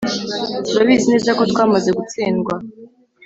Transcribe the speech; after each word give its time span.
turabizi 0.69 1.05
neza 1.11 1.31
ko 1.37 1.43
twamaze 1.51 1.89
gutsindwa 1.97 2.53